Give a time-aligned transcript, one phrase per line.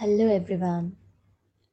[0.00, 0.96] Hello, everyone.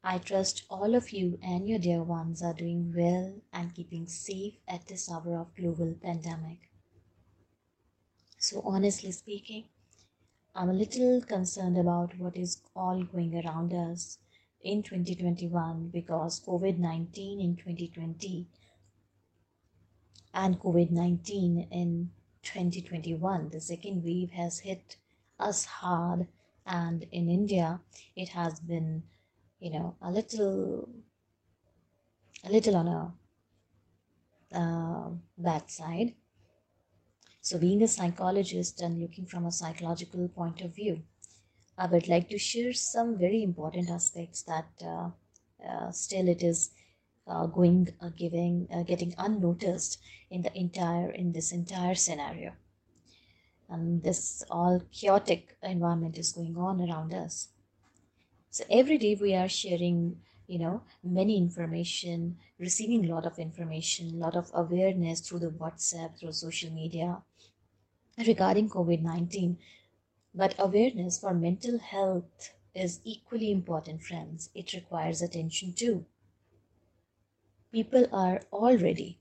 [0.04, 4.56] I trust all of you and your dear ones are doing well and keeping safe
[4.68, 6.72] at this hour of global pandemic.
[8.40, 9.66] So, honestly speaking,
[10.56, 14.18] I'm a little concerned about what is all going around us
[14.60, 18.48] in 2021 because COVID 19 in 2020
[20.34, 22.10] and COVID 19 in
[22.42, 24.98] 2021, the second wave has hit
[25.40, 26.28] us hard
[26.66, 27.80] and in india
[28.16, 29.04] it has been
[29.60, 30.90] you know a little
[32.44, 33.14] a little on a
[34.56, 36.14] uh, bad side.
[37.42, 41.04] So being a psychologist and looking from a psychological point of view
[41.78, 45.10] i would like to share some very important aspects that uh,
[45.70, 46.72] uh, still it is
[47.28, 50.00] uh, going uh, giving uh, getting unnoticed
[50.32, 52.54] in the entire in this entire scenario
[53.76, 57.50] and this all chaotic environment is going on around us.
[58.50, 64.12] So every day we are sharing you know many information receiving a lot of information
[64.12, 67.24] a lot of awareness through the whatsapp through social media
[68.28, 69.58] regarding covid-19
[70.34, 74.50] but awareness for mental health is equally important friends.
[74.54, 76.06] It requires attention too.
[77.72, 79.20] People are already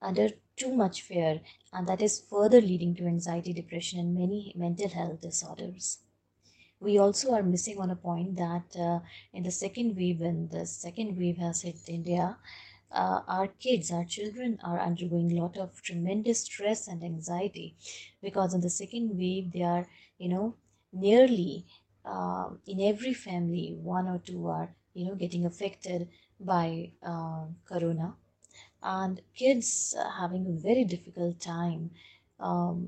[0.00, 1.40] under too much fear,
[1.72, 5.98] and that is further leading to anxiety, depression, and many mental health disorders.
[6.80, 9.00] We also are missing on a point that uh,
[9.32, 12.38] in the second wave, when the second wave has hit India,
[12.90, 17.76] uh, our kids, our children are undergoing a lot of tremendous stress and anxiety
[18.22, 19.86] because in the second wave, they are,
[20.18, 20.54] you know,
[20.92, 21.66] nearly
[22.04, 26.08] uh, in every family, one or two are, you know, getting affected
[26.40, 28.14] by uh, corona
[28.94, 31.90] and kids having a very difficult time
[32.40, 32.78] um,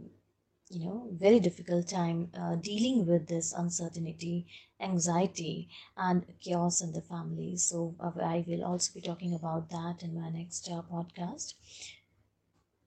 [0.71, 4.47] you know very difficult time uh, dealing with this uncertainty
[4.81, 7.57] anxiety and chaos in the family.
[7.57, 11.55] So uh, i will also be talking about that in my next uh, podcast.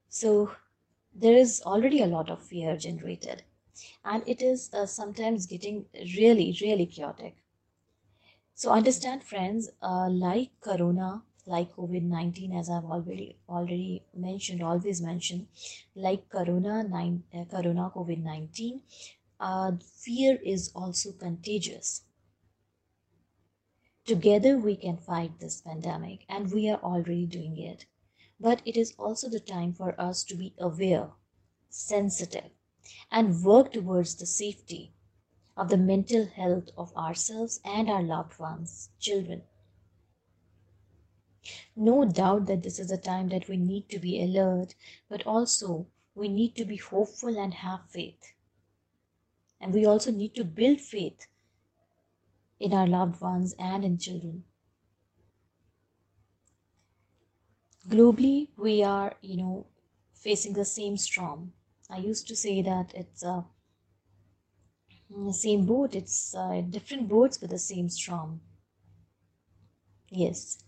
[0.10, 0.56] So
[1.14, 3.44] there is already a lot of fear generated
[4.06, 7.38] and it is uh, sometimes getting really really chaotic.
[8.56, 15.47] So understand friends uh, like corona like covid-19 as i've already already mentioned always mentioned
[15.96, 18.81] like corona 9 uh, corona covid-19
[19.41, 22.03] uh, fear is also contagious.
[24.06, 27.85] Together we can fight this pandemic and we are already doing it.
[28.40, 31.09] But it is also the time for us to be aware
[31.69, 32.52] sensitive
[33.12, 34.94] and work towards the safety
[35.58, 39.44] of the mental health of ourselves and our loved ones children
[41.75, 44.75] no doubt that this is a time that we need to be alert,
[45.09, 48.34] but also we need to be hopeful and have faith.
[49.59, 51.28] And we also need to build faith
[52.59, 54.44] in our loved ones and in children.
[57.88, 59.66] Globally, we are, you know,
[60.13, 61.53] facing the same storm.
[61.90, 63.46] I used to say that it's a
[65.28, 68.41] uh, same boat, it's uh, different boats with the same storm.
[70.09, 70.63] Yes,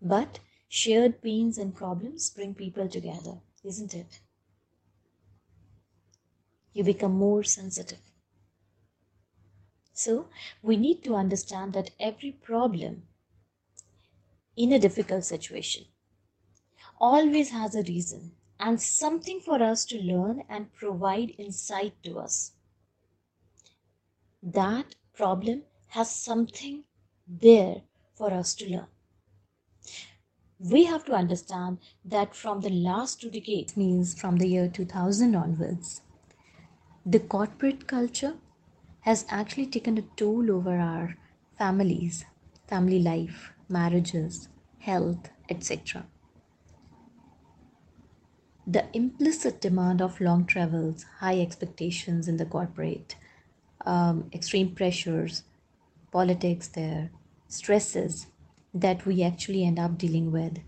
[0.00, 4.20] but shared pains and problems bring people together, isn't it?
[6.72, 8.00] You become more sensitive.
[9.92, 10.28] So,
[10.62, 13.08] we need to understand that every problem
[14.56, 15.86] in a difficult situation
[17.00, 22.52] always has a reason and something for us to learn and provide insight to us.
[24.42, 26.84] That problem has something
[27.26, 27.82] there
[28.14, 28.86] for us to learn
[30.60, 35.34] we have to understand that from the last two decades, means from the year 2000
[35.34, 36.02] onwards,
[37.06, 38.34] the corporate culture
[39.00, 41.16] has actually taken a toll over our
[41.56, 42.26] families,
[42.68, 44.48] family life, marriages,
[44.80, 46.04] health, etc.
[48.66, 53.16] The implicit demand of long travels, high expectations in the corporate,
[53.86, 55.44] um, extreme pressures,
[56.12, 57.10] politics there,
[57.48, 58.26] stresses,
[58.72, 60.58] that we actually end up dealing with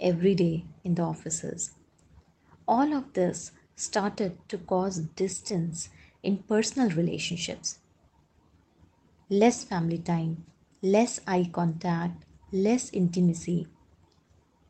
[0.00, 1.72] every day in the offices.
[2.66, 5.88] All of this started to cause distance
[6.22, 7.78] in personal relationships.
[9.28, 10.44] Less family time,
[10.82, 13.66] less eye contact, less intimacy,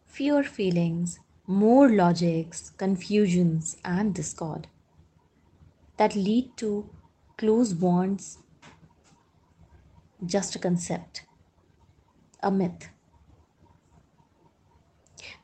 [0.07, 4.67] fewer feelings, more logics, confusions, and discord
[5.97, 6.89] that lead to
[7.39, 8.39] close bonds,
[10.25, 11.26] just a concept
[12.47, 12.89] a myth.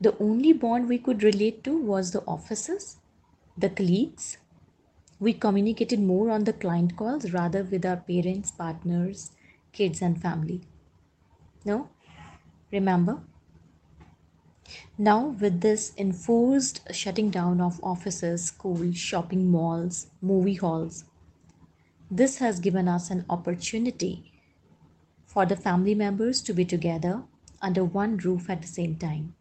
[0.01, 2.97] The only bond we could relate to was the offices,
[3.57, 4.39] the colleagues,
[5.19, 9.31] we communicated more on the client calls rather with our parents, partners,
[9.73, 10.63] kids, and family.
[11.65, 11.91] No?
[12.73, 13.23] Remember?
[14.99, 21.05] Now, with this enforced shutting down of offices, schools, shopping malls, movie halls,
[22.11, 24.32] this has given us an opportunity
[25.33, 27.23] for the family members to be together
[27.63, 29.35] under one roof at the same time.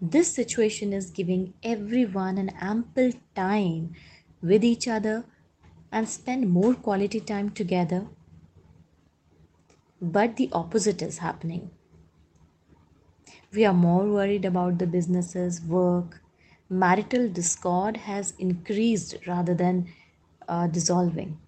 [0.00, 3.94] This situation is giving everyone an ample time
[4.42, 5.24] with each other
[5.92, 8.06] and spend more quality time together.
[10.00, 11.70] But the opposite is happening.
[13.52, 16.20] We are more worried about the businesses, work.
[16.68, 19.86] Marital discord has increased rather than
[20.48, 21.38] uh, dissolving.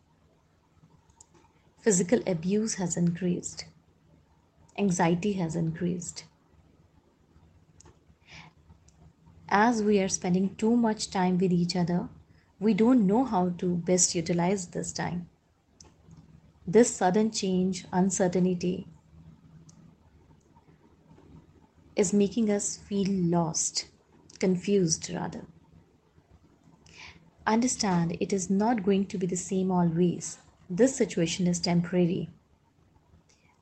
[1.86, 3.66] Physical abuse has increased.
[4.76, 6.24] Anxiety has increased.
[9.48, 12.08] As we are spending too much time with each other,
[12.58, 15.28] we don't know how to best utilize this time.
[16.66, 18.88] This sudden change, uncertainty,
[21.94, 23.86] is making us feel lost,
[24.40, 25.46] confused rather.
[27.46, 30.38] Understand it is not going to be the same always.
[30.68, 32.30] This situation is temporary.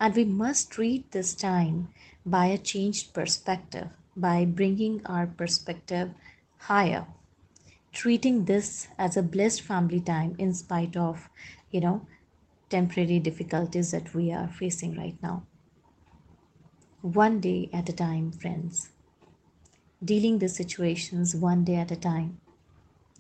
[0.01, 1.89] And we must treat this time
[2.27, 6.11] by a changed perspective, by bringing our perspective
[6.59, 7.06] higher
[7.95, 11.31] treating this as a blessed family time in spite of,
[11.71, 12.06] you know,
[12.69, 15.45] temporary difficulties that we are facing right now.
[17.00, 18.91] One day at a time, friends.
[20.05, 22.41] Dealing the situations one day at a time.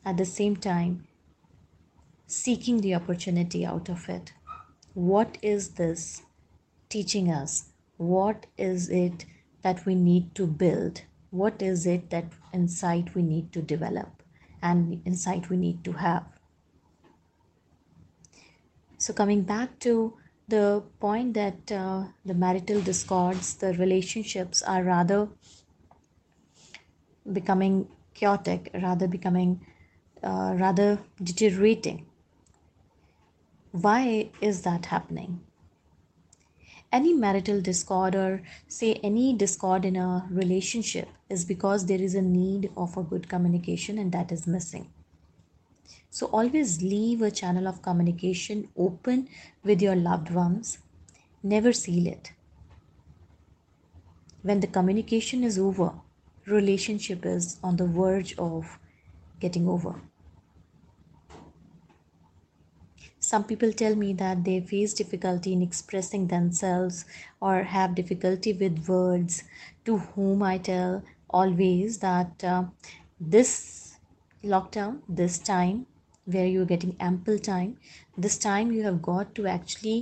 [0.04, 1.06] At the same time,
[2.26, 4.32] seeking the opportunity out of it.
[4.94, 6.22] What is this
[6.88, 7.70] teaching us?
[7.96, 9.24] What is it
[9.62, 11.02] that we need to build?
[11.30, 14.14] What is it that insight we need to develop?
[14.64, 16.24] and insight we need to have.
[18.98, 20.14] So, coming back to
[20.48, 25.28] the point that uh, the marital discords, the relationships are rather
[27.32, 29.66] becoming chaotic, rather becoming
[30.22, 32.06] uh, rather deteriorating.
[33.74, 35.40] Why is that happening?
[36.94, 42.22] any marital discord or say any discord in a relationship is because there is a
[42.22, 44.86] need of a good communication and that is missing.
[46.10, 49.28] So always leave a channel of communication open
[49.64, 50.78] with your loved ones.
[51.42, 52.32] Never seal it.
[54.42, 55.92] When the communication is over
[56.46, 58.78] relationship is on the verge of
[59.40, 60.00] getting over
[63.26, 67.04] some people tell me that they face difficulty in expressing themselves
[67.40, 69.44] or have difficulty with words.
[69.86, 72.64] To whom i tell always that uh,
[73.20, 73.98] this
[74.42, 75.86] lockdown this time
[76.24, 77.76] where you're getting ample time
[78.16, 79.98] this time you have got to actually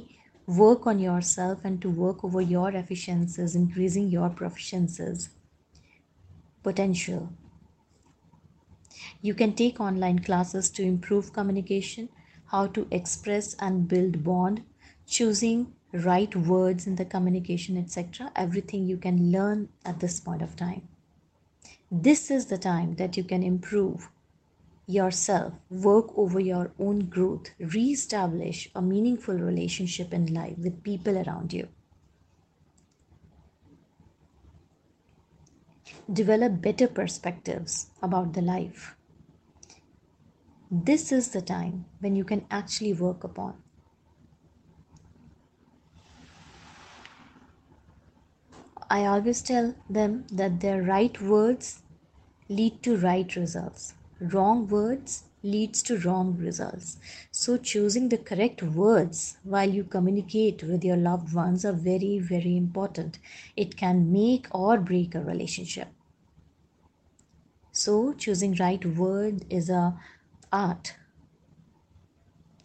[0.46, 5.28] work on yourself and to work over your efficiencies increasing your proficiencies.
[6.62, 7.32] Potential.
[9.20, 12.08] You can take online classes to improve communication
[12.52, 14.62] how to express and build bond
[15.06, 20.56] choosing right words in the communication etc everything you can learn at this point of
[20.56, 20.88] time.
[21.90, 24.08] This is the time that you can improve
[24.86, 31.52] yourself work over your own growth re-establish a meaningful relationship in life with people around
[31.52, 31.68] you.
[36.12, 38.96] Develop better perspectives about the life
[40.74, 43.62] this is the time when you can actually work upon.
[48.88, 51.82] I always tell them that their right words
[52.48, 53.92] lead to right results.
[54.18, 56.96] Wrong words leads to wrong results.
[57.30, 62.56] So choosing the correct words while you communicate with your loved ones are very very
[62.56, 63.18] important.
[63.56, 65.88] It can make or break a relationship.
[67.72, 69.98] So choosing right word is a
[70.52, 70.96] art.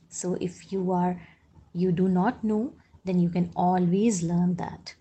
[0.09, 1.21] So if you are
[1.71, 2.73] you do not know
[3.05, 4.95] then you can always learn that.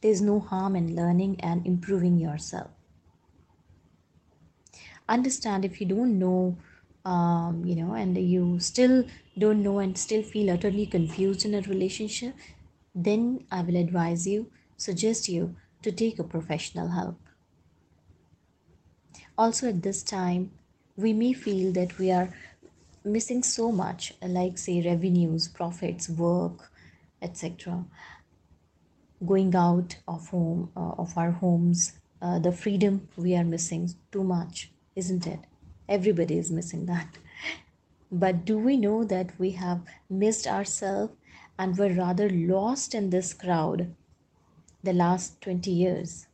[0.00, 2.70] There's no harm in learning and improving yourself.
[5.08, 6.56] Understand if you don't know
[7.04, 9.04] um, you know and you still
[9.38, 12.34] don't know and still feel utterly confused in a relationship
[12.94, 17.18] then i will advise you suggest you to take a professional help.
[19.36, 20.52] Also at this time
[21.00, 22.28] we may feel that we are
[23.04, 26.70] missing so much like say revenues profits work
[27.22, 27.84] etc
[29.26, 31.92] going out of home uh, of our homes
[32.22, 35.40] uh, the freedom we are missing too much isn't it
[35.88, 37.18] everybody is missing that
[38.12, 41.12] But do we know that we have missed ourselves
[41.56, 43.94] and were rather lost in this crowd
[44.82, 46.26] the last 20 years?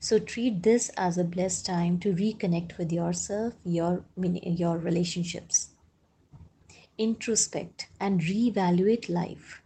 [0.00, 5.70] So treat this as a blessed time to reconnect with yourself, your, your relationships.
[6.98, 9.62] Introspect and reevaluate life.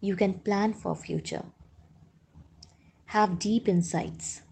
[0.00, 1.44] You can plan for future.
[3.06, 4.42] Have deep insights.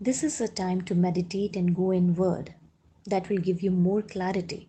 [0.00, 2.54] This is a time to meditate and go inward.
[3.06, 4.68] That will give you more clarity.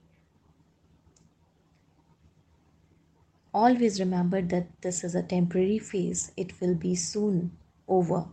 [3.53, 6.31] Always remember that this is a temporary phase.
[6.37, 7.51] It will be soon
[7.87, 8.27] over.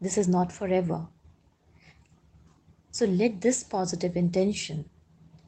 [0.00, 1.06] This is not forever.
[2.90, 4.88] So let this positive intention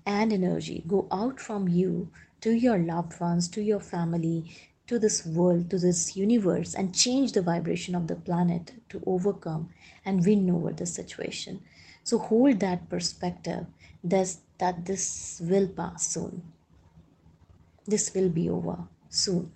[0.06, 4.50] and energy go out from you to your loved ones, to your family,
[4.86, 9.70] to this world, to this universe, and change the vibration of the planet to overcome
[10.04, 11.62] and win over the situation.
[12.02, 13.66] So hold that perspective
[14.02, 16.42] that, that this will pass soon.
[17.86, 18.78] This will be over
[19.08, 19.52] soon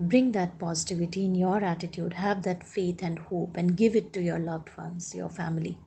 [0.00, 4.22] bring that positivity in your attitude, have that faith and hope, and give it to
[4.22, 5.78] your loved ones, your family.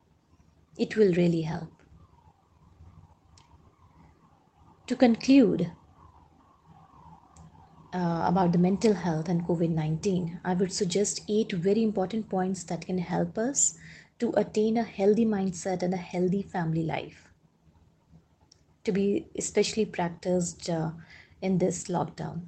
[0.77, 1.71] It will really help.
[4.87, 5.71] To conclude
[7.93, 12.63] uh, about the mental health and COVID 19, I would suggest eight very important points
[12.65, 13.77] that can help us
[14.19, 17.29] to attain a healthy mindset and a healthy family life.
[18.83, 20.91] To be especially practiced uh,
[21.41, 22.41] in this lockdown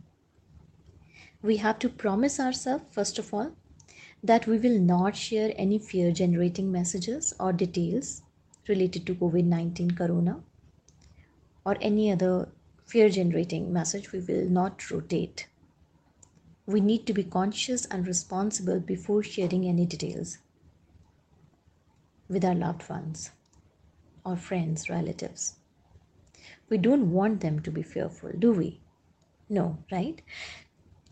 [1.46, 3.52] we have to promise ourselves, first of all,
[4.24, 8.24] that we will not share any fear generating messages or details
[8.68, 10.42] related to COVID 19 corona
[11.64, 12.50] or any other
[12.86, 14.12] fear generating message.
[14.12, 15.48] We will not rotate.
[16.66, 20.40] We need to be conscious and responsible before sharing any details
[22.28, 23.30] with our loved ones
[24.26, 25.58] or friends, relatives.
[26.70, 28.82] We don't want them to be fearful, do we?
[29.48, 30.24] No, right?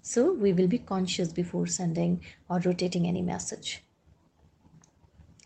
[0.03, 3.81] So we will be conscious before sending or rotating any message.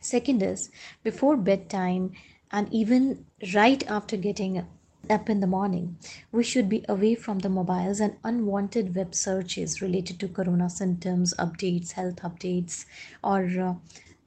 [0.02, 0.72] Second is
[1.04, 2.14] before bedtime
[2.52, 4.66] and even right after getting
[5.10, 5.98] up in the morning,
[6.32, 11.36] we should be away from the mobiles and unwanted web searches related to corona symptoms,
[11.36, 12.86] updates, health updates,
[13.24, 13.44] or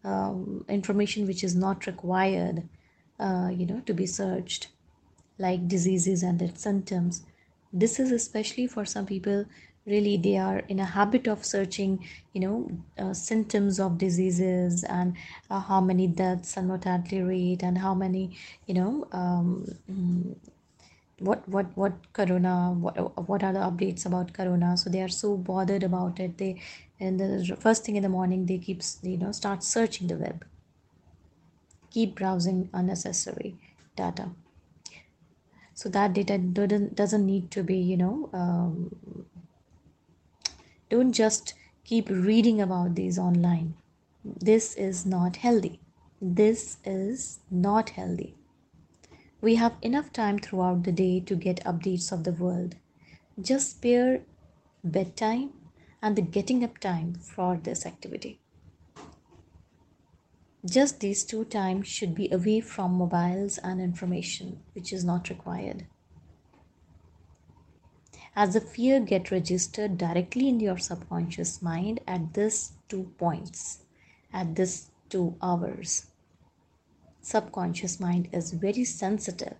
[0.04, 2.68] uh, um, information which is not required,
[3.18, 4.68] uh, you know, to be searched,
[5.38, 7.24] like diseases and its symptoms.
[7.72, 9.44] This is especially for some people
[9.86, 15.16] really they are in a habit of searching you know uh, symptoms of diseases and
[15.50, 20.34] uh, how many deaths and mortality rate and how many you know um, mm,
[21.20, 24.76] what what what corona what, what are the updates about corona?
[24.76, 26.38] So they are so bothered about it.
[26.38, 26.60] They
[26.98, 30.44] and the first thing in the morning they keep you know start searching the web.
[31.90, 33.56] Keep browsing unnecessary
[33.96, 34.30] data.
[35.74, 39.26] So that data doesn't doesn't need to be you know um,
[40.90, 41.54] don't just
[41.84, 43.74] keep reading about these online.
[44.24, 45.80] This is not healthy.
[46.20, 48.34] This is not healthy.
[49.40, 52.74] We have enough time throughout the day to get updates of the world.
[53.40, 54.22] Just spare
[54.84, 55.52] bedtime
[56.02, 58.40] and the getting up time for this activity.
[60.66, 65.86] Just these two times should be away from mobiles and information, which is not required
[68.36, 73.80] as the fear get registered directly in your subconscious mind at this two points
[74.32, 76.06] at this two hours.
[77.20, 79.56] Subconscious mind is very sensitive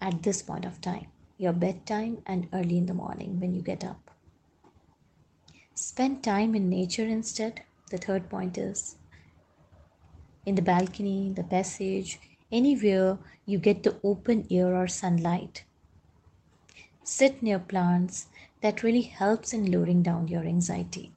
[0.00, 1.06] at this point of time
[1.38, 4.10] your bedtime and early in the morning when you get up.
[5.74, 8.96] Spend time in nature instead the third point is
[10.44, 12.18] in the balcony the passage
[12.50, 15.64] anywhere you get the open air or sunlight
[17.08, 18.26] sit near plants
[18.60, 21.12] that really helps in lowering down your anxiety.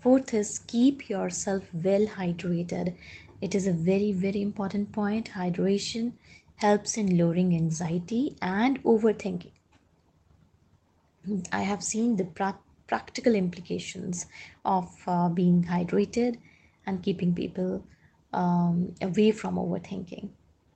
[0.00, 2.94] Fourth is keep yourself well hydrated.
[3.40, 5.30] It is a very, very important point.
[5.34, 6.12] Hydration
[6.56, 9.52] helps in lowering anxiety and overthinking.
[11.52, 14.26] I have seen the pra- practical implications
[14.64, 16.38] of uh, being hydrated
[16.86, 17.84] and keeping people
[18.32, 20.30] um, away from overthinking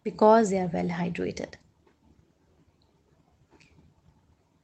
[0.04, 1.54] because they are well hydrated.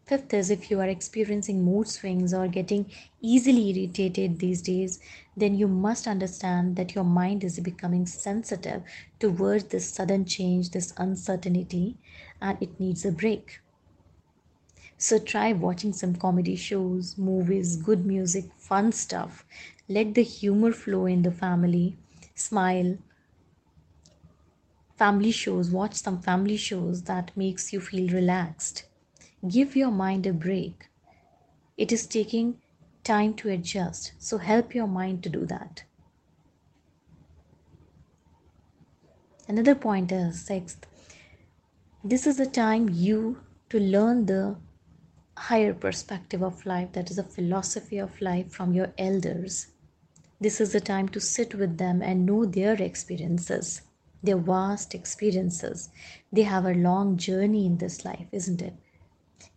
[0.08, 5.00] Fifth is if you are experiencing mood swings or getting easily irritated these days,
[5.36, 8.82] then you must understand that your mind is becoming sensitive
[9.20, 11.98] towards this sudden change, this uncertainty,
[12.40, 13.60] and it needs a break.
[14.96, 19.44] So try watching some comedy shows, movies, good music, fun stuff.
[19.90, 21.98] Let the humor flow in the family.
[22.34, 22.96] Smile,
[24.96, 28.87] family shows watch some family shows that makes you feel relaxed
[29.46, 30.88] give your mind a break
[31.76, 32.56] it is taking
[33.04, 35.82] time to adjust so help your mind to do that
[39.46, 40.86] another point is sixth
[42.02, 43.38] this is the time you
[43.70, 44.56] to learn the
[45.36, 49.68] higher perspective of life that is a philosophy of life from your elders
[50.40, 53.82] this is the time to sit with them and know their experiences
[54.22, 55.90] their vast experiences.
[56.32, 58.74] They have a long journey in this life, isn't it?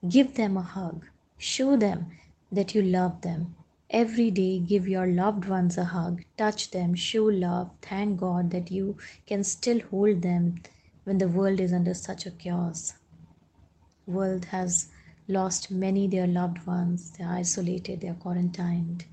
[0.08, 1.06] Give them a hug.
[1.38, 2.12] Show them
[2.52, 3.56] that you love them.
[3.90, 6.24] Every day, give your loved ones a hug.
[6.38, 6.96] Touch them.
[6.96, 7.72] Show love.
[7.82, 10.62] Thank God that you can still hold them
[11.04, 12.94] when the world is under such a chaos.
[14.06, 14.90] World has
[15.28, 17.12] lost many their loved ones.
[17.12, 18.02] They're isolated.
[18.02, 19.06] They're quarantined.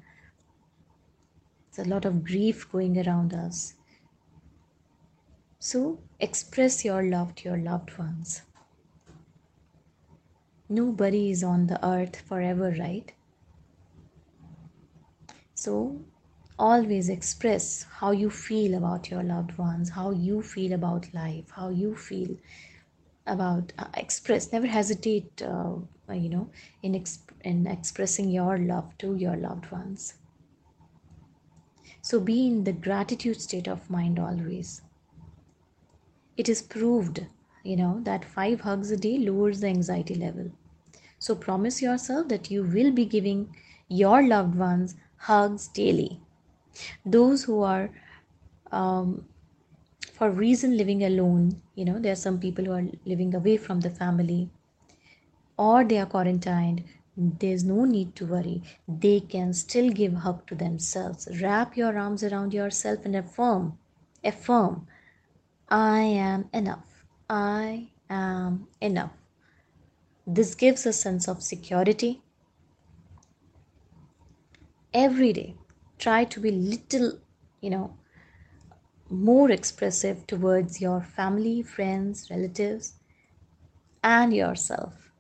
[1.75, 3.75] There's a lot of grief going around us
[5.61, 8.43] so express your love to your loved ones.
[10.69, 13.13] Nobody is on the earth forever, right?
[15.55, 16.01] So
[16.59, 21.69] always express how you feel about your loved ones, how you feel about life, how
[21.69, 22.37] you feel
[23.27, 24.53] about uh, express.
[24.53, 25.77] Never hesitate, uh,
[26.13, 26.51] you know,
[26.83, 30.15] in exp- in expressing your love to your loved ones.
[32.03, 34.83] So be in the gratitude state of mind always
[36.39, 37.27] it is proved
[37.63, 40.51] you know that five hugs a day lowers the anxiety level
[41.19, 43.55] so promise yourself that you will be giving
[43.89, 44.97] your loved ones
[45.29, 46.21] hugs daily
[47.05, 47.91] those who are
[48.73, 49.25] um,
[50.13, 53.81] for reason living alone you know there are some people who are living away from
[53.81, 54.51] the family
[55.59, 56.85] or they are quarantined
[57.17, 62.23] there's no need to worry they can still give hug to themselves wrap your arms
[62.23, 63.77] around yourself and affirm
[64.25, 64.87] affirm
[65.71, 67.05] I am enough.
[67.29, 69.18] I am enough.
[70.29, 72.23] This gives a sense of security.
[74.93, 75.57] Every day,
[75.99, 77.19] try to be little,
[77.63, 77.97] you know,
[79.09, 82.95] more expressive towards your family, friends, relatives,
[84.05, 85.11] and yourself.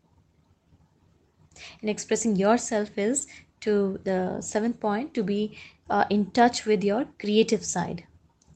[1.81, 3.27] And expressing yourself is
[3.61, 8.05] to the seventh point to be uh, in touch with your creative side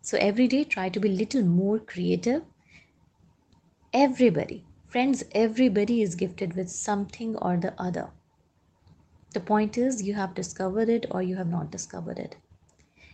[0.03, 2.43] so every day try to be little more creative.
[3.95, 8.11] Everybody, friends, everybody is gifted with something or the other.
[9.33, 12.37] The point is you have discovered it or you have not discovered it.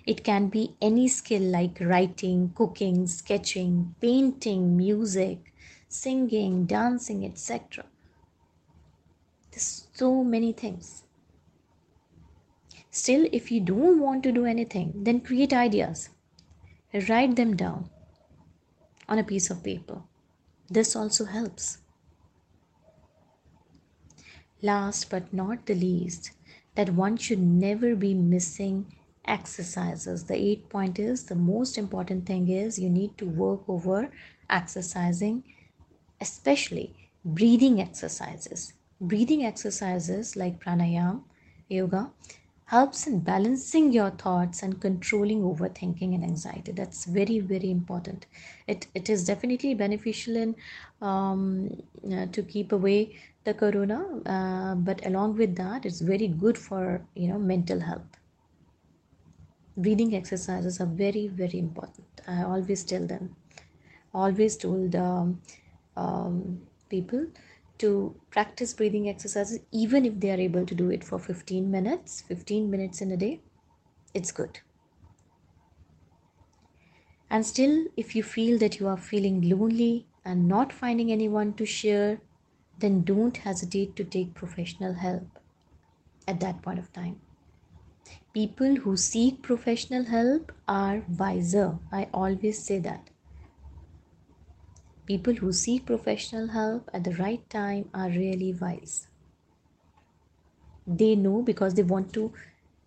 [0.04, 5.54] It can be any skill like writing, cooking, sketching, painting, music,
[5.88, 7.84] singing, dancing, etc.
[9.52, 11.04] There's so many things.
[12.90, 16.08] Still, if you don't want to do anything, then create ideas.
[17.08, 17.88] Write them down
[19.08, 20.02] on a piece of paper.
[20.70, 21.78] This also helps.
[24.60, 26.32] Last but not the least,
[26.74, 28.92] that one should never be missing
[29.24, 30.24] exercises.
[30.24, 34.10] The eight point is the most important thing is you need to work over
[34.50, 35.44] exercising,
[36.20, 38.72] especially breathing exercises.
[39.00, 41.22] Breathing exercises like pranayam,
[41.68, 42.10] yoga
[42.72, 46.72] helps in balancing your thoughts and controlling overthinking and anxiety.
[46.72, 48.26] That's very very important.
[48.66, 50.54] It, it is definitely beneficial in
[51.00, 56.58] um, uh, to keep away the corona uh, but along with that it's very good
[56.58, 58.18] for you know mental health.
[59.76, 62.06] Breathing exercises are very very important.
[62.26, 63.34] I always tell them
[64.14, 65.40] always told um,
[65.96, 67.26] um, people
[67.78, 72.20] to practice breathing exercises even if they are able to do it for 15 minutes
[72.22, 73.40] 15 minutes in a day
[74.14, 74.60] it's good.
[77.30, 81.66] And still if you feel that you are feeling lonely and not finding anyone to
[81.66, 82.20] share
[82.78, 85.38] then don't hesitate to take professional help
[86.26, 87.20] at that point of time.
[88.32, 91.78] People who seek professional help are wiser.
[91.92, 93.10] I always say that
[95.08, 99.08] People who seek professional help at the right time are really wise.
[100.86, 102.34] They know because they want to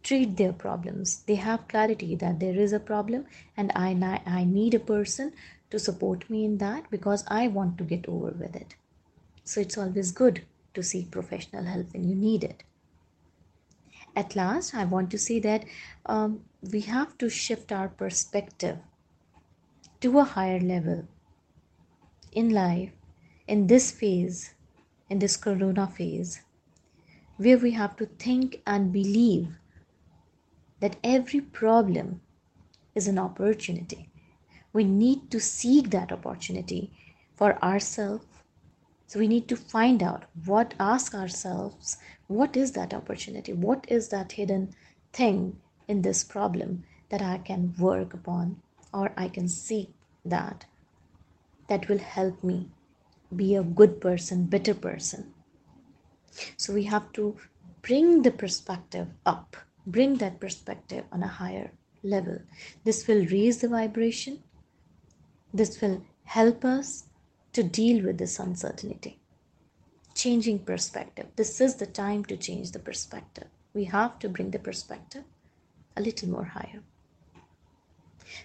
[0.04, 1.24] treat their problems.
[1.24, 3.26] They have clarity that there is a problem
[3.58, 5.34] and I, I need a person
[5.72, 8.76] to support me in that because I want to get over with it.
[9.44, 10.44] So it's always good
[10.76, 12.62] to seek professional help when you need it.
[14.16, 15.66] At last, I want to say that
[16.06, 18.78] um, we have to shift our perspective
[20.02, 21.08] to a higher level
[22.32, 22.92] in life,
[23.48, 24.54] in this phase,
[25.10, 26.42] in this corona phase,
[27.38, 29.58] where we have to think and believe
[30.80, 32.22] that every problem
[32.96, 34.08] is an opportunity.
[34.74, 36.92] we need to seek that opportunity
[37.36, 38.26] for ourselves.
[39.08, 43.52] So we need to find out what, ask ourselves, what is that opportunity?
[43.52, 44.74] What is that hidden
[45.12, 48.62] thing in this problem that I can work upon
[48.94, 49.90] or I can seek
[50.24, 50.66] that
[51.72, 52.68] that will help me
[53.34, 55.34] be a good person, better person.
[56.58, 57.38] So we have to
[57.82, 59.56] bring the perspective up,
[59.88, 61.72] bring that perspective on a higher
[62.04, 62.40] level.
[62.84, 64.44] This will raise the vibration.
[65.54, 67.06] This will help us
[67.54, 69.22] to deal with this uncertainty.
[70.14, 71.28] Changing perspective.
[71.38, 73.48] This is the time to change the perspective.
[73.74, 75.24] We have to bring the perspective
[75.96, 76.82] a little more higher.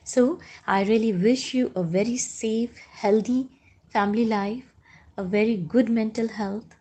[0.05, 3.49] So, I really wish you a very safe, healthy
[3.89, 4.73] family life,
[5.17, 6.77] a very good mental health.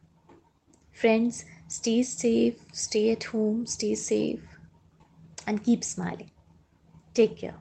[0.91, 4.41] Friends, stay safe, stay at home, stay safe,
[5.47, 6.31] and keep smiling.
[7.13, 7.55] Take care.